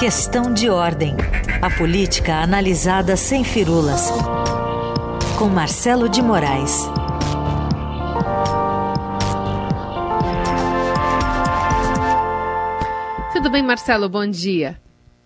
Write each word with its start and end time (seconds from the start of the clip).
Questão 0.00 0.50
de 0.50 0.70
ordem. 0.70 1.14
A 1.60 1.68
política 1.68 2.36
analisada 2.36 3.18
sem 3.18 3.44
firulas. 3.44 4.10
Com 5.38 5.50
Marcelo 5.50 6.08
de 6.08 6.22
Moraes. 6.22 6.86
Tudo 13.34 13.50
bem, 13.50 13.62
Marcelo? 13.62 14.08
Bom 14.08 14.26
dia. 14.26 14.80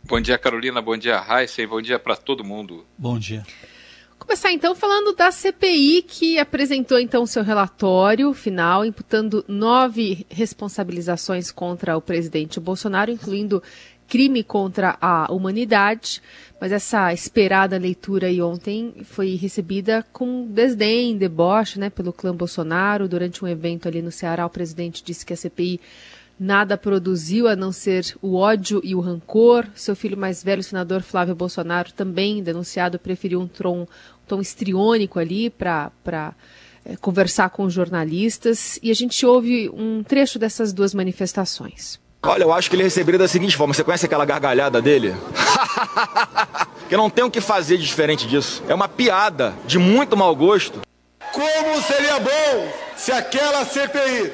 Bom 0.09 0.21
dia, 0.21 0.37
Carolina. 0.37 0.83
Bom 0.83 0.97
dia, 0.97 1.21
Raíssa. 1.21 1.63
E 1.63 1.69
bom 1.69 1.81
dia 1.81 2.01
para 2.01 2.17
todo 2.17 2.43
mundo. 2.43 2.85
Bom 2.99 3.17
dia. 3.17 3.45
Começar 4.19 4.53
então 4.53 4.75
falando 4.75 5.15
da 5.15 5.31
CPI 5.31 6.03
que 6.03 6.39
apresentou 6.39 6.99
então 6.99 7.27
seu 7.27 7.43
relatório 7.43 8.33
final, 8.33 8.85
imputando 8.85 9.45
nove 9.47 10.27
responsabilizações 10.31 11.53
contra 11.53 11.97
o 11.97 12.01
presidente 12.01 12.59
Bolsonaro, 12.59 13.11
incluindo 13.11 13.63
crime 14.09 14.43
contra 14.43 14.97
a 15.01 15.33
humanidade. 15.33 16.23
Mas 16.61 16.73
essa 16.73 17.13
esperada 17.13 17.77
leitura 17.77 18.29
aí 18.29 18.41
ontem 18.41 18.95
foi 19.05 19.35
recebida 19.35 20.05
com 20.13 20.47
desdém, 20.47 21.17
deboche, 21.17 21.79
né, 21.79 21.91
pelo 21.91 22.13
clã 22.13 22.35
Bolsonaro. 22.35 23.09
Durante 23.09 23.45
um 23.45 23.49
evento 23.49 23.89
ali 23.89 24.01
no 24.01 24.11
Ceará, 24.11 24.47
o 24.47 24.51
presidente 24.51 25.03
disse 25.05 25.27
que 25.27 25.33
a 25.33 25.37
CPI 25.37 25.81
nada 26.39 26.77
produziu 26.77 27.49
a 27.49 27.55
não 27.55 27.71
ser 27.71 28.17
o 28.23 28.35
ódio 28.35 28.81
e 28.83 28.95
o 28.95 29.01
rancor. 29.01 29.67
Seu 29.75 29.95
filho 29.95 30.17
mais 30.17 30.43
velho, 30.43 30.61
o 30.61 30.65
senador 30.65 31.03
Flávio 31.03 31.35
Bolsonaro, 31.35 31.93
também 31.93 32.43
denunciado, 32.43 32.99
preferiu 32.99 33.41
um 33.41 33.47
tom, 33.47 33.87
tom 34.27 34.41
estriônico 34.41 35.19
ali 35.19 35.51
para 35.51 35.91
é, 36.85 36.97
conversar 36.97 37.51
com 37.51 37.65
os 37.65 37.73
jornalistas. 37.73 38.79
E 38.83 38.91
a 38.91 38.95
gente 38.95 39.25
ouve 39.27 39.69
um 39.71 40.03
trecho 40.03 40.39
dessas 40.39 40.73
duas 40.73 40.95
manifestações. 40.95 42.03
Olha, 42.27 42.43
eu 42.43 42.53
acho 42.53 42.71
que 42.71 42.77
ele 42.77 42.83
receberia 42.83 43.19
da 43.19 43.29
seguinte 43.29 43.57
forma: 43.57 43.75
você 43.75 43.85
conhece 43.85 44.07
aquela 44.07 44.25
gargalhada 44.25 44.81
dele? 44.81 45.15
que 46.89 46.97
não 46.97 47.11
tem 47.11 47.25
o 47.25 47.31
que 47.31 47.41
fazer 47.41 47.77
de 47.77 47.85
diferente 47.85 48.27
disso. 48.27 48.63
É 48.67 48.75
uma 48.75 48.89
piada 48.89 49.55
de 49.67 49.79
muito 49.79 50.17
mau 50.17 50.35
gosto. 50.35 50.81
Como 51.33 51.83
seria 51.83 52.19
bom 52.21 52.73
se 52.97 53.13
aquela 53.13 53.65
CPI 53.65 54.33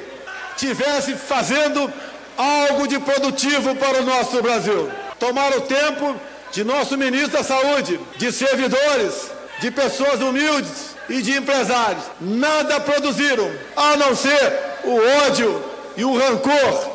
tivesse 0.55 1.15
fazendo 1.15 1.91
algo 2.37 2.87
de 2.87 2.99
produtivo 2.99 3.75
para 3.75 4.01
o 4.01 4.05
nosso 4.05 4.41
Brasil. 4.41 4.89
Tomar 5.19 5.51
o 5.57 5.61
tempo 5.61 6.15
de 6.51 6.63
nosso 6.63 6.97
ministro 6.97 7.37
da 7.37 7.43
Saúde, 7.43 7.99
de 8.17 8.31
servidores, 8.31 9.31
de 9.59 9.69
pessoas 9.69 10.21
humildes 10.21 10.95
e 11.09 11.21
de 11.21 11.37
empresários. 11.37 12.03
Nada 12.19 12.79
produziram, 12.79 13.51
a 13.75 13.97
não 13.97 14.15
ser 14.15 14.53
o 14.83 15.25
ódio 15.25 15.63
e 15.97 16.05
o 16.05 16.17
rancor 16.17 16.90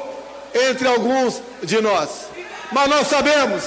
entre 0.56 0.88
alguns 0.88 1.42
de 1.62 1.80
nós. 1.80 2.28
Mas 2.72 2.88
nós 2.88 3.06
sabemos 3.06 3.64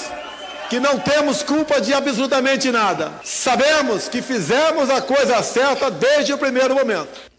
que 0.69 0.79
não 0.79 0.99
temos 0.99 1.41
culpa 1.41 1.81
de 1.81 1.93
absolutamente 1.93 2.71
nada. 2.71 3.11
Sabemos 3.23 4.07
que 4.07 4.21
fizemos 4.21 4.89
a 4.89 5.01
coisa 5.01 5.41
certa 5.41 5.89
desde 5.89 6.33
o 6.33 6.37
primeiro 6.37 6.75
momento. 6.75 7.29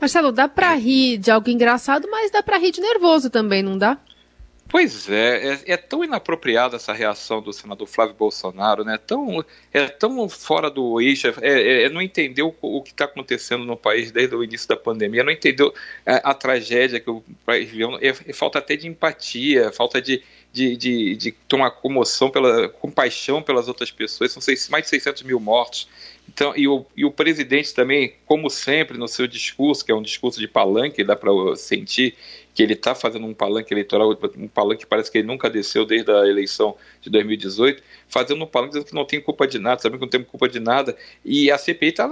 Marcelo, 0.00 0.32
dá 0.32 0.48
pra 0.48 0.74
rir 0.74 1.18
de 1.18 1.30
algo 1.30 1.50
engraçado, 1.50 2.08
mas 2.10 2.30
dá 2.30 2.42
pra 2.42 2.56
rir 2.56 2.70
de 2.70 2.80
nervoso 2.80 3.28
também, 3.28 3.62
não 3.62 3.76
dá? 3.76 3.98
Pois 4.70 5.08
é, 5.08 5.54
é, 5.54 5.72
é, 5.72 5.76
tão 5.76 6.04
inapropriada 6.04 6.76
essa 6.76 6.92
reação 6.92 7.42
do 7.42 7.52
senador 7.52 7.88
Flávio 7.88 8.14
Bolsonaro, 8.14 8.84
né? 8.84 8.96
Tão, 9.04 9.44
é 9.72 9.88
tão 9.88 10.28
fora 10.28 10.70
do 10.70 11.00
eixo, 11.00 11.26
é, 11.26 11.32
é, 11.42 11.82
é 11.84 11.88
não 11.88 12.00
entendeu 12.00 12.54
o, 12.62 12.76
o 12.76 12.82
que 12.82 12.92
está 12.92 13.04
acontecendo 13.04 13.64
no 13.64 13.76
país 13.76 14.12
desde 14.12 14.36
o 14.36 14.44
início 14.44 14.68
da 14.68 14.76
pandemia, 14.76 15.24
não 15.24 15.32
entendeu 15.32 15.74
a, 16.06 16.30
a 16.30 16.34
tragédia 16.34 17.00
que 17.00 17.10
o 17.10 17.20
país 17.44 17.68
viveu, 17.68 17.98
é, 18.00 18.08
é, 18.08 18.32
falta 18.32 18.60
até 18.60 18.76
de 18.76 18.86
empatia, 18.86 19.72
falta 19.72 20.00
de, 20.00 20.22
de, 20.52 20.76
de, 20.76 21.16
de 21.16 21.32
tomar 21.48 21.72
comoção, 21.72 22.30
pela, 22.30 22.68
compaixão 22.68 23.42
pelas 23.42 23.66
outras 23.66 23.90
pessoas, 23.90 24.30
são 24.30 24.40
seis, 24.40 24.68
mais 24.68 24.84
de 24.84 24.90
600 24.90 25.24
mil 25.24 25.40
mortos, 25.40 25.88
então, 26.32 26.56
e 26.56 26.68
o, 26.68 26.86
e 26.96 27.04
o 27.04 27.10
presidente 27.10 27.74
também, 27.74 28.14
como 28.24 28.48
sempre, 28.48 28.96
no 28.96 29.08
seu 29.08 29.26
discurso, 29.26 29.84
que 29.84 29.90
é 29.90 29.94
um 29.94 30.00
discurso 30.00 30.38
de 30.38 30.46
palanque, 30.46 31.02
dá 31.02 31.16
para 31.16 31.32
sentir 31.56 32.14
que 32.54 32.62
ele 32.62 32.74
está 32.74 32.94
fazendo 32.94 33.26
um 33.26 33.34
palanque 33.34 33.74
eleitoral, 33.74 34.16
um 34.36 34.46
palanque 34.46 34.84
que 34.84 34.86
parece 34.86 35.10
que 35.10 35.18
ele 35.18 35.26
nunca 35.26 35.50
desceu 35.50 35.84
desde 35.84 36.12
a 36.12 36.28
eleição 36.28 36.76
de 37.00 37.10
2018, 37.10 37.82
fazendo 38.08 38.44
um 38.44 38.46
palanque 38.46 38.74
dizendo 38.74 38.86
que 38.86 38.94
não 38.94 39.04
tem 39.04 39.20
culpa 39.20 39.44
de 39.44 39.58
nada, 39.58 39.82
sabendo 39.82 39.98
que 39.98 40.04
não 40.04 40.10
tem 40.10 40.22
culpa 40.22 40.48
de 40.48 40.60
nada, 40.60 40.96
e 41.24 41.50
a 41.50 41.58
CPI 41.58 41.88
está 41.88 42.08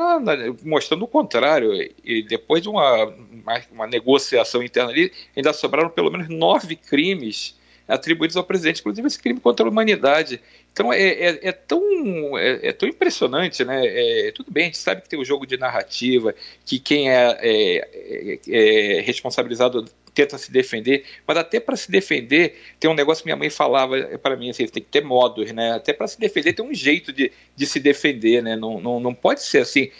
mostrando 0.64 1.04
o 1.04 1.08
contrário, 1.08 1.72
e 2.04 2.22
depois 2.24 2.60
de 2.60 2.68
uma, 2.68 3.04
uma, 3.04 3.62
uma 3.70 3.86
negociação 3.86 4.64
interna 4.64 4.90
ali, 4.90 5.12
ainda 5.36 5.52
sobraram 5.52 5.90
pelo 5.90 6.10
menos 6.10 6.28
nove 6.28 6.74
crimes 6.74 7.56
atribuídos 7.88 8.36
ao 8.36 8.44
presidente, 8.44 8.80
inclusive 8.80 9.06
esse 9.06 9.18
crime 9.18 9.40
contra 9.40 9.66
a 9.66 9.70
humanidade. 9.70 10.40
Então 10.72 10.92
é, 10.92 11.02
é, 11.02 11.48
é 11.48 11.52
tão, 11.52 12.38
é, 12.38 12.68
é, 12.68 12.72
tão 12.72 12.88
impressionante, 12.88 13.64
né? 13.64 13.80
É, 13.84 14.32
tudo 14.32 14.52
bem, 14.52 14.64
a 14.64 14.66
gente 14.66 14.78
sabe 14.78 15.00
que 15.00 15.08
tem 15.08 15.18
o 15.18 15.22
um 15.22 15.24
jogo 15.24 15.46
de 15.46 15.56
narrativa, 15.56 16.34
que 16.64 16.78
quem 16.78 17.10
é, 17.10 17.38
é, 17.40 18.38
é 18.48 19.00
responsabilizado 19.00 19.86
tenta 20.14 20.36
se 20.36 20.50
defender, 20.50 21.04
mas 21.24 21.36
até 21.36 21.60
para 21.60 21.76
se 21.76 21.90
defender 21.90 22.58
tem 22.80 22.90
um 22.90 22.94
negócio 22.94 23.22
que 23.22 23.28
minha 23.28 23.36
mãe 23.36 23.48
falava 23.48 23.96
para 24.18 24.36
mim 24.36 24.50
assim, 24.50 24.66
tem 24.66 24.82
que 24.82 24.88
ter 24.88 25.04
modos, 25.04 25.52
né? 25.52 25.72
Até 25.72 25.92
para 25.92 26.08
se 26.08 26.18
defender 26.18 26.52
tem 26.52 26.64
um 26.64 26.74
jeito 26.74 27.12
de, 27.12 27.30
de 27.54 27.66
se 27.66 27.78
defender, 27.78 28.42
né? 28.42 28.56
Não, 28.56 28.80
não, 28.80 28.98
não 28.98 29.14
pode 29.14 29.42
ser 29.42 29.58
assim 29.58 29.90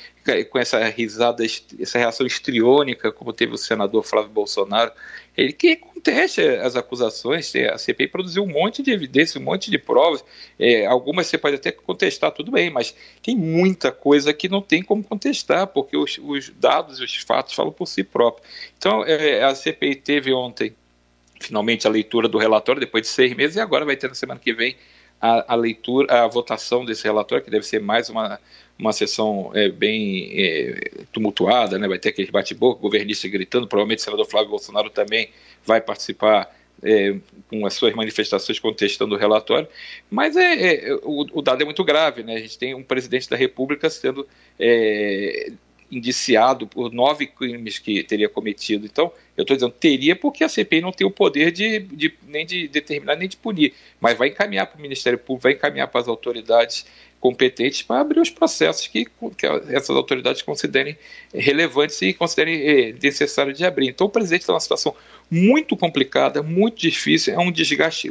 com 0.51 0.59
essa 0.59 0.85
risada, 0.89 1.45
essa 1.45 1.99
reação 1.99 2.27
estriônica 2.27 3.11
como 3.11 3.33
teve 3.33 3.55
o 3.55 3.59
senador 3.59 4.05
Flávio 4.05 4.31
Bolsonaro 4.31 4.93
ele 5.39 5.53
que 5.53 5.77
conteste 5.77 6.41
as 6.41 6.75
acusações. 6.75 7.55
A 7.73 7.79
CPI 7.79 8.09
produziu 8.09 8.43
um 8.43 8.49
monte 8.49 8.83
de 8.83 8.91
evidências, 8.91 9.37
um 9.37 9.45
monte 9.45 9.71
de 9.71 9.79
provas. 9.79 10.25
É, 10.59 10.85
algumas 10.85 11.29
você 11.29 11.39
pode 11.39 11.55
até 11.55 11.71
contestar, 11.71 12.33
tudo 12.33 12.51
bem, 12.51 12.71
mas 12.71 12.93
tem 13.23 13.37
muita 13.37 13.93
coisa 13.93 14.35
que 14.35 14.49
não 14.49 14.61
tem 14.61 14.83
como 14.83 15.05
contestar, 15.05 15.69
porque 15.69 15.97
os, 15.97 16.19
os 16.21 16.51
dados 16.51 16.99
e 16.99 17.05
os 17.05 17.19
fatos 17.19 17.55
falam 17.55 17.73
por 17.73 17.87
si 17.87 18.03
próprios. 18.03 18.49
Então, 18.77 19.05
é, 19.05 19.45
a 19.45 19.55
CPI 19.55 19.95
teve 19.95 20.33
ontem, 20.33 20.75
finalmente, 21.41 21.87
a 21.87 21.91
leitura 21.91 22.27
do 22.27 22.37
relatório, 22.37 22.81
depois 22.81 23.03
de 23.03 23.09
seis 23.09 23.33
meses, 23.33 23.57
e 23.57 23.61
agora 23.61 23.85
vai 23.85 23.97
ter 23.97 24.09
na 24.09 24.15
semana 24.17 24.41
que 24.41 24.53
vem 24.53 24.77
a, 25.21 25.53
a 25.53 25.55
leitura, 25.55 26.25
a 26.25 26.27
votação 26.27 26.85
desse 26.85 27.05
relatório, 27.05 27.45
que 27.45 27.51
deve 27.51 27.65
ser 27.65 27.81
mais 27.81 28.11
uma 28.11 28.41
uma 28.79 28.93
sessão 28.93 29.51
é, 29.55 29.69
bem 29.69 30.31
é, 30.35 30.91
tumultuada, 31.13 31.79
né? 31.79 31.89
vai 31.89 31.99
ter 31.99 32.11
aquele 32.11 32.31
bate-boca, 32.31 32.81
governista 32.81 33.29
gritando, 33.29 33.67
provavelmente 33.67 33.99
o 33.99 34.03
senador 34.03 34.27
Flávio 34.27 34.51
Bolsonaro 34.51 34.89
também 34.89 35.31
vai 35.65 35.81
participar 35.81 36.55
é, 36.83 37.17
com 37.49 37.67
as 37.67 37.75
suas 37.75 37.93
manifestações 37.95 38.61
contestando 38.61 39.15
o 39.15 39.19
relatório, 39.19 39.67
mas 40.09 40.37
é, 40.37 40.91
é 40.91 40.95
o, 41.03 41.27
o, 41.33 41.43
dado 41.43 41.61
é 41.63 41.65
muito 41.65 41.83
grave, 41.83 42.23
né? 42.23 42.37
a 42.37 42.39
gente 42.39 42.57
tem 42.57 42.75
um 42.75 42.85
presidente 42.85 43.29
da 43.29 43.37
República 43.37 43.91
sendo 43.91 44.27
é, 44.59 45.51
indiciado 45.91 46.67
por 46.67 46.93
nove 46.93 47.27
crimes 47.27 47.79
que 47.79 48.05
teria 48.05 48.29
cometido. 48.29 48.87
Então, 48.87 49.11
eu 49.37 49.43
estou 49.43 49.57
dizendo 49.57 49.73
teria 49.73 50.15
porque 50.15 50.45
a 50.45 50.49
CPI 50.49 50.81
não 50.81 50.93
tem 50.93 51.07
o 51.07 51.11
poder 51.11 51.51
de, 51.51 51.81
de, 51.81 52.15
nem 52.27 52.45
de 52.45 52.69
determinar 52.69 53.17
nem 53.17 53.29
de 53.29 53.37
punir, 53.37 53.75
mas 54.01 54.17
vai 54.17 54.29
encaminhar 54.29 54.67
para 54.67 54.79
o 54.79 54.83
Ministério 54.83 55.19
Público, 55.19 55.45
vai 55.45 55.53
encaminhar 55.53 55.89
para 55.89 56.01
as 56.01 56.09
autoridades 56.09 56.87
competentes 57.21 57.83
para 57.83 58.01
abrir 58.01 58.21
os 58.21 58.31
processos 58.31 58.87
que, 58.87 59.05
que, 59.37 59.47
essas 59.69 59.91
autoridades 59.91 60.43
considerem 60.43 60.97
relevantes 61.35 62.01
e 62.03 62.13
considerem 62.13 62.61
é, 62.61 62.95
necessários 63.03 63.59
de 63.59 63.65
abrir. 63.65 63.89
Então, 63.89 64.07
o 64.07 64.11
presidente 64.11 64.43
está 64.43 64.53
numa 64.53 64.61
situação 64.61 64.95
muito 65.31 65.77
complicada, 65.77 66.43
muito 66.43 66.79
difícil, 66.79 67.35
é 67.35 67.39
um 67.39 67.53
desgaste 67.53 68.09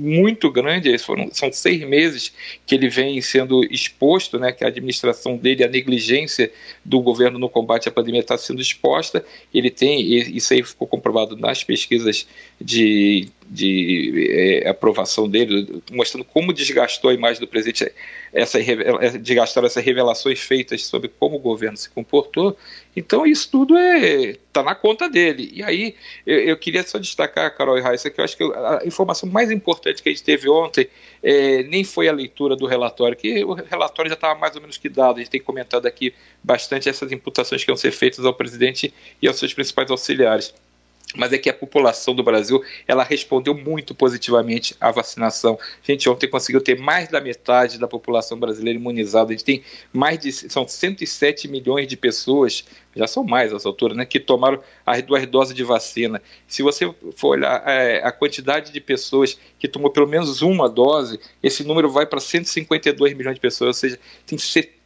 muito 0.00 0.50
grande. 0.50 0.96
Foram, 0.98 1.28
são 1.32 1.52
seis 1.52 1.80
meses 1.82 2.32
que 2.66 2.74
ele 2.74 2.88
vem 2.88 3.20
sendo 3.20 3.62
exposto, 3.64 4.38
né, 4.38 4.50
que 4.50 4.64
a 4.64 4.68
administração 4.68 5.36
dele, 5.36 5.62
a 5.62 5.68
negligência 5.68 6.50
do 6.84 7.00
governo 7.00 7.38
no 7.38 7.48
combate 7.48 7.88
à 7.88 7.92
pandemia 7.92 8.20
está 8.20 8.36
sendo 8.36 8.60
exposta. 8.60 9.24
Ele 9.52 9.70
tem, 9.70 10.00
isso 10.34 10.52
aí 10.52 10.62
ficou 10.62 10.88
comprovado 10.88 11.36
nas 11.36 11.62
pesquisas 11.62 12.26
de, 12.60 13.28
de 13.48 14.28
é, 14.30 14.68
aprovação 14.68 15.28
dele, 15.28 15.82
mostrando 15.92 16.24
como 16.24 16.52
desgastou 16.52 17.10
a 17.10 17.14
imagem 17.14 17.40
do 17.40 17.46
presidente, 17.46 17.92
essa, 18.32 18.58
desgastaram 19.20 19.66
essas 19.66 19.84
revelações 19.84 20.40
feitas 20.40 20.84
sobre 20.84 21.08
como 21.08 21.36
o 21.36 21.38
governo 21.38 21.76
se 21.76 21.90
comportou. 21.90 22.56
Então, 22.94 23.26
isso 23.26 23.50
tudo 23.50 23.76
está 23.76 24.06
é, 24.06 24.36
tá 24.52 24.62
na 24.62 24.74
conta 24.74 25.08
dele. 25.08 25.50
E 25.52 25.62
aí, 25.62 25.94
eu, 26.26 26.38
eu 26.38 26.56
queria 26.56 26.82
só 26.82 26.98
destacar, 26.98 27.54
Carol 27.56 27.78
e 27.78 27.80
Raíssa, 27.80 28.10
que 28.10 28.20
eu 28.20 28.24
acho 28.24 28.36
que 28.36 28.44
a 28.44 28.82
informação 28.84 29.28
mais 29.28 29.50
importante 29.50 30.02
que 30.02 30.08
a 30.08 30.12
gente 30.12 30.22
teve 30.22 30.48
ontem 30.48 30.88
é, 31.22 31.62
nem 31.64 31.82
foi 31.84 32.08
a 32.08 32.12
leitura 32.12 32.54
do 32.54 32.66
relatório, 32.66 33.16
que 33.16 33.44
o 33.44 33.54
relatório 33.54 34.08
já 34.08 34.14
estava 34.14 34.38
mais 34.38 34.54
ou 34.54 34.60
menos 34.60 34.76
que 34.76 34.88
dado. 34.88 35.16
A 35.16 35.18
gente 35.18 35.30
tem 35.30 35.40
comentado 35.40 35.86
aqui 35.86 36.14
bastante 36.42 36.88
essas 36.88 37.10
imputações 37.12 37.62
que 37.62 37.66
vão 37.68 37.76
ser 37.76 37.90
feitas 37.90 38.24
ao 38.24 38.34
presidente 38.34 38.92
e 39.20 39.26
aos 39.26 39.38
seus 39.38 39.52
principais 39.52 39.90
auxiliares. 39.90 40.54
Mas 41.16 41.32
é 41.32 41.38
que 41.38 41.48
a 41.48 41.54
população 41.54 42.14
do 42.14 42.22
Brasil 42.22 42.62
ela 42.86 43.02
respondeu 43.02 43.54
muito 43.54 43.94
positivamente 43.94 44.74
à 44.80 44.90
vacinação. 44.90 45.58
A 45.60 45.92
gente 45.92 46.08
ontem 46.08 46.28
conseguiu 46.28 46.60
ter 46.60 46.78
mais 46.78 47.08
da 47.08 47.20
metade 47.20 47.78
da 47.78 47.88
população 47.88 48.38
brasileira 48.38 48.78
imunizada. 48.78 49.30
A 49.30 49.32
gente 49.32 49.44
tem 49.44 49.62
mais 49.92 50.18
de 50.18 50.32
são 50.32 50.66
107 50.66 51.48
milhões 51.48 51.86
de 51.86 51.96
pessoas, 51.96 52.64
já 52.94 53.06
são 53.06 53.24
mais 53.24 53.52
nessa 53.52 53.68
altura, 53.68 53.94
né, 53.94 54.04
que 54.04 54.18
tomaram 54.18 54.60
as 54.84 55.02
duas 55.02 55.26
doses 55.26 55.54
de 55.54 55.62
vacina. 55.62 56.20
Se 56.46 56.62
você 56.62 56.92
for 57.16 57.38
olhar 57.38 57.62
é, 57.66 58.02
a 58.04 58.12
quantidade 58.12 58.72
de 58.72 58.80
pessoas 58.80 59.38
que 59.58 59.68
tomou 59.68 59.90
pelo 59.90 60.06
menos 60.06 60.42
uma 60.42 60.68
dose, 60.68 61.20
esse 61.42 61.64
número 61.64 61.90
vai 61.90 62.06
para 62.06 62.20
152 62.20 63.14
milhões 63.14 63.34
de 63.34 63.40
pessoas, 63.40 63.68
ou 63.68 63.74
seja, 63.74 63.98
tem 64.26 64.38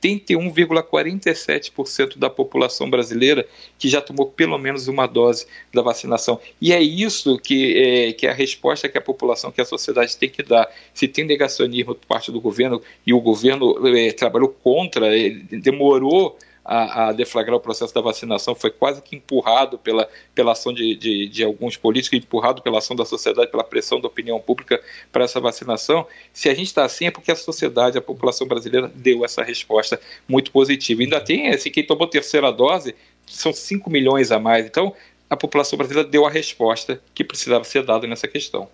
71,47% 0.04 2.18
da 2.18 2.28
população 2.28 2.90
brasileira 2.90 3.46
que 3.78 3.88
já 3.88 4.02
tomou 4.02 4.26
pelo 4.26 4.58
menos 4.58 4.86
uma 4.86 5.06
dose 5.06 5.46
da 5.72 5.80
vacinação. 5.80 6.38
E 6.60 6.72
é 6.72 6.82
isso 6.82 7.38
que 7.38 7.78
é, 7.78 8.12
que 8.12 8.26
é 8.26 8.30
a 8.30 8.34
resposta 8.34 8.88
que 8.88 8.98
a 8.98 9.00
população, 9.00 9.50
que 9.50 9.62
a 9.62 9.64
sociedade 9.64 10.16
tem 10.16 10.28
que 10.28 10.42
dar. 10.42 10.68
Se 10.92 11.08
tem 11.08 11.24
negacionismo 11.24 11.94
por 11.94 12.06
parte 12.06 12.30
do 12.30 12.40
governo 12.40 12.82
e 13.06 13.14
o 13.14 13.20
governo 13.20 13.74
é, 13.96 14.12
trabalhou 14.12 14.48
contra, 14.48 15.08
demorou 15.50 16.36
a, 16.64 17.08
a, 17.08 17.12
deflagrar 17.12 17.56
o 17.56 17.60
processo 17.60 17.94
da 17.94 18.00
vacinação, 18.00 18.54
foi 18.54 18.70
quase 18.70 19.02
que 19.02 19.16
empurrado 19.16 19.78
pela, 19.78 20.08
pela 20.34 20.52
ação 20.52 20.72
de, 20.72 20.94
de, 20.94 21.28
de, 21.28 21.44
alguns 21.44 21.76
políticos, 21.76 22.18
empurrado 22.18 22.62
pela 22.62 22.78
ação 22.78 22.96
da 22.96 23.04
sociedade, 23.04 23.50
pela 23.50 23.62
pressão 23.62 24.00
da 24.00 24.08
opinião 24.08 24.40
pública 24.40 24.82
para 25.12 25.24
essa 25.24 25.40
vacinação. 25.40 26.06
Se 26.32 26.48
a 26.48 26.54
gente 26.54 26.68
está 26.68 26.84
assim, 26.84 27.06
é 27.06 27.10
porque 27.10 27.30
a 27.30 27.36
sociedade, 27.36 27.98
a 27.98 28.02
população 28.02 28.46
brasileira 28.46 28.90
deu 28.94 29.24
essa 29.24 29.42
resposta 29.42 30.00
muito 30.26 30.50
positiva. 30.50 31.02
Ainda 31.02 31.20
tem, 31.20 31.48
assim, 31.48 31.70
quem 31.70 31.84
tomou 31.84 32.06
terceira 32.06 32.50
dose 32.50 32.94
são 33.26 33.52
5 33.52 33.90
milhões 33.90 34.32
a 34.32 34.38
mais. 34.38 34.64
Então, 34.64 34.94
a 35.28 35.36
população 35.36 35.76
brasileira 35.76 36.08
deu 36.08 36.26
a 36.26 36.30
resposta 36.30 37.00
que 37.14 37.24
precisava 37.24 37.64
ser 37.64 37.82
dada 37.82 38.06
nessa 38.06 38.28
questão. 38.28 38.68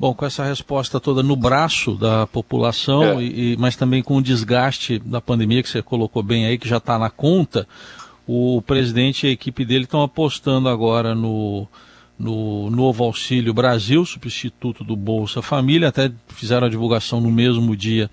Bom, 0.00 0.14
com 0.14 0.24
essa 0.24 0.42
resposta 0.42 0.98
toda 0.98 1.22
no 1.22 1.36
braço 1.36 1.94
da 1.94 2.26
população, 2.26 3.20
é. 3.20 3.22
e, 3.22 3.56
mas 3.58 3.76
também 3.76 4.02
com 4.02 4.16
o 4.16 4.22
desgaste 4.22 4.98
da 4.98 5.20
pandemia 5.20 5.62
que 5.62 5.68
você 5.68 5.82
colocou 5.82 6.22
bem 6.22 6.46
aí, 6.46 6.56
que 6.56 6.66
já 6.66 6.78
está 6.78 6.98
na 6.98 7.10
conta, 7.10 7.68
o 8.26 8.62
presidente 8.62 9.26
e 9.26 9.28
a 9.28 9.32
equipe 9.32 9.62
dele 9.62 9.84
estão 9.84 10.00
apostando 10.02 10.70
agora 10.70 11.14
no, 11.14 11.68
no 12.18 12.70
novo 12.70 13.04
Auxílio 13.04 13.52
Brasil, 13.52 14.02
substituto 14.06 14.82
do 14.82 14.96
Bolsa 14.96 15.42
Família, 15.42 15.88
até 15.88 16.10
fizeram 16.28 16.66
a 16.66 16.70
divulgação 16.70 17.20
no 17.20 17.30
mesmo 17.30 17.76
dia 17.76 18.10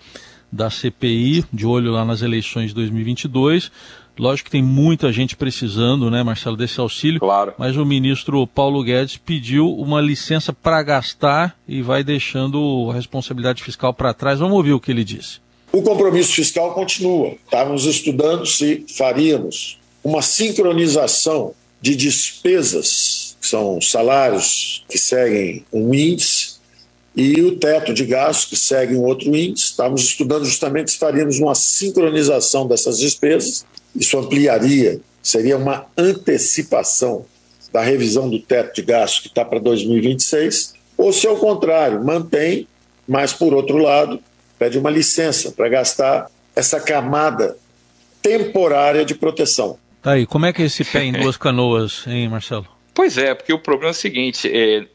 da 0.52 0.70
CPI, 0.70 1.46
de 1.54 1.66
olho 1.66 1.94
lá 1.94 2.04
nas 2.04 2.22
eleições 2.22 2.72
de 2.72 2.76
2022. 2.76 3.72
Lógico 4.18 4.46
que 4.46 4.52
tem 4.52 4.64
muita 4.64 5.12
gente 5.12 5.36
precisando, 5.36 6.10
né, 6.10 6.24
Marcelo, 6.24 6.58
desse 6.58 6.80
auxílio. 6.80 7.20
Claro. 7.20 7.54
Mas 7.58 7.78
o 7.78 7.86
ministro 7.86 8.46
Paulo 8.48 8.84
Guedes 8.84 9.18
pediu 9.18 9.70
uma 9.74 10.02
licença 10.02 10.52
para 10.52 10.82
gastar 10.82 11.58
e 11.68 11.82
vai 11.82 12.04
deixando 12.04 12.90
a 12.90 12.94
responsabilidade 12.94 13.64
fiscal 13.64 13.94
para 13.94 14.14
trás. 14.14 14.40
Vamos 14.40 14.58
ouvir 14.58 14.74
o 14.74 14.80
que 14.80 14.92
ele 14.92 15.04
disse. 15.04 15.40
O 15.72 15.82
compromisso 15.82 16.34
fiscal 16.34 16.74
continua. 16.74 17.36
Estávamos 17.46 17.86
estudando 17.86 18.46
se 18.46 18.86
faríamos 18.98 19.78
uma 20.04 20.22
sincronização 20.22 21.54
de 21.82 21.96
despesas, 21.96 23.38
que 23.40 23.48
são 23.48 23.80
salários 23.80 24.84
que 24.90 24.98
seguem 24.98 25.64
um 25.72 25.94
índice, 25.94 26.58
e 27.16 27.42
o 27.42 27.58
teto 27.58 27.94
de 27.94 28.06
gastos, 28.06 28.46
que 28.46 28.56
segue 28.56 28.96
um 28.96 29.04
outro 29.04 29.36
índice. 29.36 29.66
Estávamos 29.66 30.04
estudando 30.04 30.46
justamente 30.46 30.92
se 30.92 31.00
faríamos 31.00 31.40
uma 31.40 31.56
sincronização 31.56 32.68
dessas 32.68 33.00
despesas 33.00 33.66
isso 33.96 34.18
ampliaria, 34.18 35.00
seria 35.22 35.58
uma 35.58 35.86
antecipação 35.98 37.26
da 37.72 37.82
revisão 37.82 38.30
do 38.30 38.40
teto 38.40 38.76
de 38.76 38.82
gastos 38.82 39.22
que 39.22 39.28
está 39.28 39.44
para 39.44 39.60
2026, 39.60 40.74
ou 40.98 41.12
se 41.12 41.28
ao 41.28 41.38
contrário, 41.38 42.04
mantém, 42.04 42.68
mas 43.08 43.34
por 43.34 43.54
outro 43.54 43.78
lado, 43.78 44.20
pede 44.58 44.78
uma 44.78 44.90
licença 44.90 45.52
para 45.52 45.70
gastar 45.70 46.30
essa 46.56 46.80
camada 46.80 47.58
temporária 48.22 49.06
de 49.06 49.14
proteção. 49.14 49.78
Tá 50.02 50.14
aí, 50.14 50.26
como 50.26 50.46
é 50.46 50.54
que 50.54 50.62
é 50.62 50.66
esse 50.66 50.84
pé 50.84 51.04
em 51.04 51.12
duas 51.14 51.38
canoas, 51.38 52.04
hein, 52.08 52.30
Marcelo? 52.30 52.77
Pois 52.98 53.16
é, 53.16 53.36
porque 53.36 53.54
o 53.54 53.60
problema 53.60 53.92
é 53.92 53.92
o 53.92 53.94
seguinte: 53.94 54.50
é, 54.52 54.88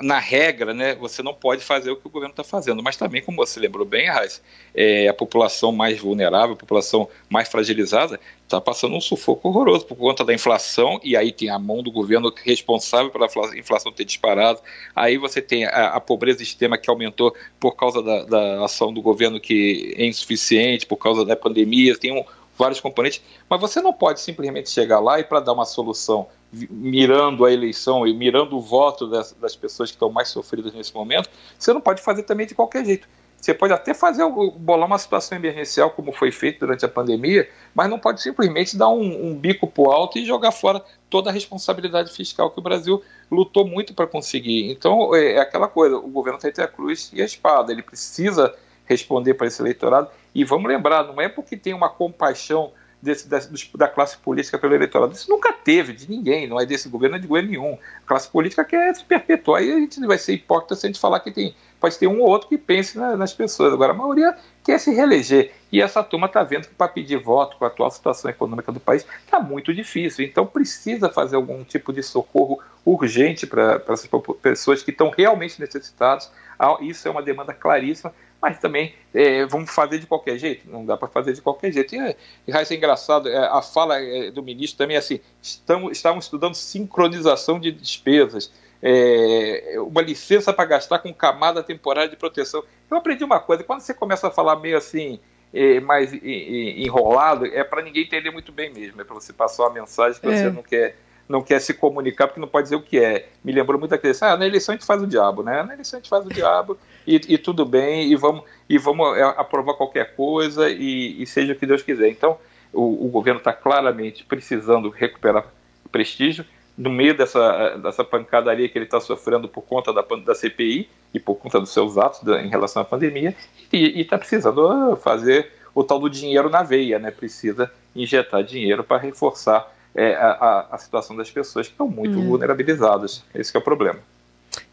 na 0.00 0.18
regra, 0.18 0.72
né, 0.72 0.94
você 0.94 1.22
não 1.22 1.34
pode 1.34 1.62
fazer 1.62 1.90
o 1.90 1.96
que 1.96 2.06
o 2.06 2.10
governo 2.10 2.32
está 2.32 2.42
fazendo, 2.42 2.82
mas 2.82 2.96
também, 2.96 3.20
como 3.20 3.36
você 3.36 3.60
lembrou 3.60 3.84
bem, 3.84 4.08
Raiz, 4.08 4.42
é, 4.74 5.08
a 5.08 5.12
população 5.12 5.70
mais 5.70 5.98
vulnerável, 5.98 6.54
a 6.54 6.56
população 6.56 7.06
mais 7.28 7.50
fragilizada, 7.50 8.18
está 8.44 8.62
passando 8.62 8.96
um 8.96 9.00
sufoco 9.00 9.46
horroroso 9.46 9.84
por 9.84 9.94
conta 9.94 10.24
da 10.24 10.32
inflação, 10.32 10.98
e 11.04 11.14
aí 11.14 11.32
tem 11.32 11.50
a 11.50 11.58
mão 11.58 11.82
do 11.82 11.92
governo 11.92 12.32
responsável 12.42 13.10
pela 13.10 13.26
inflação 13.54 13.92
ter 13.92 14.06
disparado, 14.06 14.58
aí 14.96 15.18
você 15.18 15.42
tem 15.42 15.66
a, 15.66 15.88
a 15.88 16.00
pobreza 16.00 16.42
extrema 16.42 16.78
que 16.78 16.88
aumentou 16.88 17.36
por 17.60 17.76
causa 17.76 18.02
da, 18.02 18.24
da 18.24 18.64
ação 18.64 18.90
do 18.90 19.02
governo 19.02 19.38
que 19.38 19.94
é 19.98 20.06
insuficiente, 20.06 20.86
por 20.86 20.96
causa 20.96 21.26
da 21.26 21.36
pandemia, 21.36 21.94
tem 21.94 22.10
um, 22.10 22.24
vários 22.56 22.80
componentes, 22.80 23.20
mas 23.50 23.60
você 23.60 23.82
não 23.82 23.92
pode 23.92 24.18
simplesmente 24.18 24.70
chegar 24.70 24.98
lá 24.98 25.20
e 25.20 25.24
para 25.24 25.40
dar 25.40 25.52
uma 25.52 25.66
solução 25.66 26.26
mirando 26.52 27.44
a 27.44 27.52
eleição 27.52 28.06
e 28.06 28.14
mirando 28.14 28.56
o 28.56 28.60
voto 28.60 29.06
das, 29.06 29.32
das 29.32 29.54
pessoas 29.54 29.90
que 29.90 29.96
estão 29.96 30.10
mais 30.10 30.28
sofridas 30.28 30.72
nesse 30.72 30.94
momento, 30.94 31.28
você 31.58 31.72
não 31.72 31.80
pode 31.80 32.02
fazer 32.02 32.24
também 32.24 32.46
de 32.46 32.54
qualquer 32.54 32.84
jeito. 32.84 33.08
Você 33.40 33.54
pode 33.54 33.72
até 33.72 33.94
fazer 33.94 34.22
bolar 34.56 34.86
uma 34.86 34.98
situação 34.98 35.38
emergencial, 35.38 35.90
como 35.90 36.12
foi 36.12 36.30
feito 36.30 36.60
durante 36.60 36.84
a 36.84 36.88
pandemia, 36.88 37.48
mas 37.74 37.88
não 37.88 37.98
pode 37.98 38.20
simplesmente 38.20 38.76
dar 38.76 38.90
um, 38.90 39.28
um 39.28 39.34
bico 39.34 39.66
para 39.66 39.94
alto 39.94 40.18
e 40.18 40.26
jogar 40.26 40.52
fora 40.52 40.84
toda 41.08 41.30
a 41.30 41.32
responsabilidade 41.32 42.12
fiscal 42.12 42.50
que 42.50 42.58
o 42.58 42.62
Brasil 42.62 43.02
lutou 43.30 43.66
muito 43.66 43.94
para 43.94 44.06
conseguir. 44.06 44.70
Então, 44.70 45.14
é, 45.14 45.34
é 45.34 45.40
aquela 45.40 45.68
coisa: 45.68 45.96
o 45.96 46.08
governo 46.08 46.38
tem 46.38 46.50
entre 46.50 46.62
a 46.62 46.68
cruz 46.68 47.10
e 47.14 47.22
a 47.22 47.24
espada, 47.24 47.72
ele 47.72 47.82
precisa 47.82 48.54
responder 48.84 49.34
para 49.34 49.46
esse 49.46 49.62
eleitorado. 49.62 50.08
E 50.34 50.44
vamos 50.44 50.68
lembrar: 50.68 51.04
não 51.04 51.18
é 51.18 51.28
porque 51.28 51.56
tem 51.56 51.72
uma 51.72 51.88
compaixão 51.88 52.72
desse, 53.02 53.28
desse, 53.28 53.50
da 53.76 53.88
classe 53.88 54.18
política 54.18 54.58
pelo 54.58 54.74
eleitorado. 54.74 55.12
Isso 55.12 55.30
nunca 55.30 55.52
teve 55.52 55.92
de 55.92 56.08
ninguém, 56.08 56.46
não 56.46 56.60
é 56.60 56.66
desse 56.66 56.88
governo, 56.88 57.12
não 57.12 57.18
é 57.18 57.20
de 57.20 57.26
governo 57.26 57.50
nenhum. 57.50 57.78
A 58.04 58.06
classe 58.06 58.28
política 58.28 58.64
quer 58.64 58.94
se 58.94 59.04
perpetuar 59.04 59.62
e 59.62 59.72
a 59.72 59.76
gente 59.76 60.00
vai 60.06 60.18
ser 60.18 60.34
hipócrita 60.34 60.74
se 60.74 60.86
a 60.86 60.88
gente 60.88 61.00
falar 61.00 61.20
que 61.20 61.30
tem, 61.30 61.54
pode 61.80 61.98
ter 61.98 62.06
um 62.06 62.20
ou 62.20 62.28
outro 62.28 62.48
que 62.48 62.58
pense 62.58 62.98
na, 62.98 63.16
nas 63.16 63.32
pessoas. 63.32 63.72
Agora, 63.72 63.92
a 63.92 63.96
maioria 63.96 64.36
quer 64.70 64.78
se 64.78 64.92
reeleger. 64.92 65.52
E 65.72 65.82
essa 65.82 66.02
turma 66.02 66.26
está 66.26 66.44
vendo 66.44 66.68
que 66.68 66.74
para 66.74 66.88
pedir 66.88 67.16
voto 67.16 67.56
com 67.56 67.64
a 67.64 67.68
atual 67.68 67.90
situação 67.90 68.30
econômica 68.30 68.70
do 68.70 68.78
país 68.78 69.04
está 69.24 69.40
muito 69.40 69.74
difícil. 69.74 70.24
Então 70.24 70.46
precisa 70.46 71.08
fazer 71.08 71.36
algum 71.36 71.64
tipo 71.64 71.92
de 71.92 72.02
socorro 72.02 72.60
urgente 72.84 73.46
para 73.46 73.82
essas 73.88 74.08
pessoas 74.40 74.82
que 74.82 74.92
estão 74.92 75.10
realmente 75.10 75.60
necessitadas. 75.60 76.30
Ah, 76.58 76.76
isso 76.80 77.08
é 77.08 77.10
uma 77.10 77.22
demanda 77.22 77.52
claríssima 77.52 78.12
mas 78.40 78.58
também 78.58 78.94
é, 79.12 79.44
vamos 79.44 79.70
fazer 79.70 79.98
de 79.98 80.06
qualquer 80.06 80.38
jeito, 80.38 80.66
não 80.70 80.86
dá 80.86 80.96
para 80.96 81.08
fazer 81.08 81.34
de 81.34 81.42
qualquer 81.42 81.70
jeito. 81.72 81.94
E, 81.94 81.98
é, 81.98 82.16
é 82.46 82.74
engraçado, 82.74 83.28
é, 83.28 83.36
a 83.36 83.60
fala 83.60 84.00
é, 84.00 84.30
do 84.30 84.42
ministro 84.42 84.78
também 84.78 84.96
é 84.96 84.98
assim, 84.98 85.20
estamos, 85.42 85.92
estamos 85.92 86.24
estudando 86.24 86.54
sincronização 86.54 87.60
de 87.60 87.70
despesas, 87.70 88.50
é, 88.82 89.74
uma 89.78 90.02
licença 90.02 90.52
para 90.52 90.64
gastar 90.64 90.98
com 91.00 91.12
camada 91.12 91.62
temporária 91.62 92.10
de 92.10 92.16
proteção. 92.16 92.62
Eu 92.90 92.96
aprendi 92.96 93.24
uma 93.24 93.40
coisa, 93.40 93.62
quando 93.62 93.80
você 93.80 93.94
começa 93.94 94.28
a 94.28 94.30
falar 94.30 94.56
meio 94.56 94.76
assim, 94.76 95.20
é, 95.52 95.80
mais 95.80 96.12
enrolado, 96.12 97.46
é 97.46 97.62
para 97.64 97.82
ninguém 97.82 98.04
entender 98.04 98.30
muito 98.30 98.52
bem 98.52 98.72
mesmo, 98.72 99.00
é 99.00 99.04
para 99.04 99.14
você 99.14 99.32
passar 99.32 99.64
uma 99.64 99.74
mensagem 99.74 100.20
que 100.20 100.26
você 100.26 100.50
não 100.50 100.62
quer 100.62 100.96
não 101.28 101.42
quer 101.42 101.60
se 101.60 101.72
comunicar 101.72 102.26
porque 102.26 102.40
não 102.40 102.48
pode 102.48 102.64
dizer 102.64 102.74
o 102.74 102.82
que 102.82 102.98
é. 102.98 103.28
Me 103.44 103.52
lembrou 103.52 103.78
muito 103.78 103.92
daquele, 103.92 104.12
ah, 104.20 104.36
na 104.36 104.44
eleição 104.44 104.72
a 104.72 104.76
gente 104.76 104.84
faz 104.84 105.00
o 105.00 105.06
diabo, 105.06 105.44
né? 105.44 105.62
Na 105.62 105.74
eleição 105.74 105.96
a 105.96 106.00
gente 106.00 106.10
faz 106.10 106.26
o 106.26 106.28
diabo 106.28 106.76
e, 107.06 107.20
e 107.28 107.38
tudo 107.38 107.64
bem, 107.64 108.10
e 108.10 108.16
vamos, 108.16 108.42
e 108.68 108.76
vamos 108.76 109.16
é, 109.16 109.22
aprovar 109.22 109.74
qualquer 109.74 110.16
coisa 110.16 110.68
e, 110.68 111.22
e 111.22 111.26
seja 111.28 111.52
o 111.52 111.56
que 111.56 111.66
Deus 111.66 111.82
quiser. 111.82 112.08
Então, 112.08 112.36
o, 112.72 113.06
o 113.06 113.08
governo 113.08 113.38
está 113.38 113.52
claramente 113.52 114.24
precisando 114.24 114.90
recuperar 114.90 115.46
prestígio 115.90 116.44
no 116.80 116.88
meio 116.88 117.14
dessa, 117.14 117.76
dessa 117.76 118.02
pancadaria 118.02 118.66
que 118.66 118.78
ele 118.78 118.86
está 118.86 118.98
sofrendo 118.98 119.46
por 119.46 119.60
conta 119.60 119.92
da, 119.92 120.00
da 120.00 120.34
CPI 120.34 120.88
e 121.12 121.20
por 121.20 121.34
conta 121.34 121.60
dos 121.60 121.74
seus 121.74 121.98
atos 121.98 122.22
da, 122.22 122.42
em 122.42 122.48
relação 122.48 122.80
à 122.80 122.84
pandemia, 122.86 123.36
e 123.70 124.00
está 124.00 124.16
precisando 124.16 124.66
ah, 124.66 124.96
fazer 124.96 125.52
o 125.74 125.84
tal 125.84 125.98
do 125.98 126.08
dinheiro 126.08 126.48
na 126.48 126.62
veia, 126.62 126.98
né? 126.98 127.10
Precisa 127.10 127.70
injetar 127.94 128.42
dinheiro 128.42 128.82
para 128.82 128.96
reforçar 128.96 129.70
é, 129.94 130.14
a, 130.14 130.68
a, 130.70 130.78
situação 130.78 131.14
das 131.14 131.30
pessoas 131.30 131.66
que 131.66 131.74
estão 131.74 131.86
muito 131.86 132.18
hum. 132.18 132.28
vulnerabilizadas. 132.28 133.24
Esse 133.34 133.54
é 133.54 133.60
o 133.60 133.62
problema. 133.62 133.98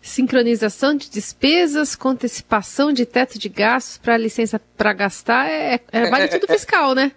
Sincronização 0.01 0.95
de 0.95 1.09
despesas 1.09 1.93
com 1.93 2.09
antecipação 2.09 2.93
de 2.93 3.05
teto 3.05 3.37
de 3.37 3.49
gastos 3.49 3.97
para 3.97 4.15
licença 4.15 4.61
para 4.77 4.93
gastar 4.93 5.49
é, 5.49 5.75
é, 5.75 5.81
é 5.91 6.09
vale 6.09 6.23
é, 6.23 6.27
tudo 6.29 6.47
fiscal, 6.47 6.95
né? 6.95 7.11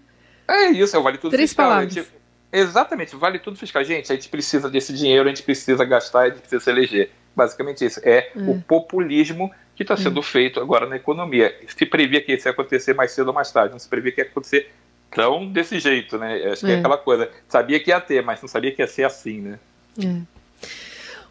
É 0.48 0.66
isso, 0.70 0.96
é 0.96 0.98
o 0.98 1.02
vale 1.02 1.18
tudo 1.18 1.30
Três 1.30 1.50
fiscal. 1.50 1.68
Palavras. 1.68 1.94
Gente, 1.94 2.19
Exatamente, 2.52 3.14
vale 3.14 3.38
tudo 3.38 3.56
fiscal. 3.56 3.84
Gente, 3.84 4.10
a 4.10 4.14
gente 4.14 4.28
precisa 4.28 4.68
desse 4.68 4.92
dinheiro, 4.92 5.24
a 5.24 5.28
gente 5.28 5.42
precisa 5.42 5.84
gastar, 5.84 6.22
a 6.22 6.28
gente 6.28 6.40
precisa 6.40 6.62
se 6.62 6.70
eleger. 6.70 7.10
Basicamente 7.34 7.84
isso. 7.84 8.00
É 8.02 8.32
hum. 8.36 8.50
o 8.50 8.62
populismo 8.62 9.50
que 9.76 9.82
está 9.82 9.96
sendo 9.96 10.20
hum. 10.20 10.22
feito 10.22 10.60
agora 10.60 10.86
na 10.86 10.96
economia. 10.96 11.56
Se 11.68 11.86
previa 11.86 12.20
que 12.20 12.32
isso 12.32 12.48
ia 12.48 12.52
acontecer 12.52 12.94
mais 12.94 13.12
cedo 13.12 13.28
ou 13.28 13.34
mais 13.34 13.50
tarde, 13.52 13.72
não 13.72 13.78
se 13.78 13.88
previa 13.88 14.12
que 14.12 14.20
ia 14.20 14.26
acontecer 14.26 14.70
tão 15.10 15.46
desse 15.46 15.78
jeito, 15.78 16.18
né? 16.18 16.50
Acho 16.52 16.66
que 16.66 16.72
é, 16.72 16.74
é 16.74 16.78
aquela 16.78 16.98
coisa. 16.98 17.30
Sabia 17.48 17.80
que 17.80 17.90
ia 17.90 18.00
ter, 18.00 18.22
mas 18.22 18.40
não 18.40 18.48
sabia 18.48 18.72
que 18.72 18.82
ia 18.82 18.88
ser 18.88 19.04
assim, 19.04 19.40
né? 19.40 19.58
É. 20.02 20.20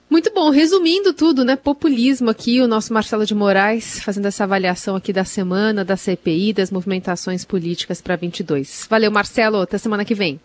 Muito 0.09 0.33
bom, 0.33 0.49
resumindo 0.49 1.13
tudo, 1.13 1.45
né? 1.45 1.55
Populismo 1.55 2.31
aqui, 2.31 2.59
o 2.61 2.67
nosso 2.67 2.91
Marcelo 2.91 3.27
de 3.27 3.35
Moraes 3.35 3.99
fazendo 3.99 4.25
essa 4.25 4.43
avaliação 4.43 4.95
aqui 4.95 5.13
da 5.13 5.23
semana, 5.23 5.85
da 5.85 5.95
CPI, 5.95 6.51
das 6.53 6.71
movimentações 6.71 7.45
políticas 7.45 8.01
para 8.01 8.15
22. 8.15 8.87
Valeu, 8.89 9.11
Marcelo, 9.11 9.61
até 9.61 9.77
semana 9.77 10.03
que 10.03 10.15
vem. 10.15 10.39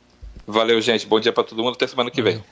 Valeu, 0.47 0.81
gente. 0.81 1.07
Bom 1.07 1.21
dia 1.21 1.33
para 1.33 1.45
todo 1.45 1.63
mundo. 1.63 1.75
Até 1.75 1.87
semana 1.87 2.11
que 2.11 2.23
vem. 2.23 2.43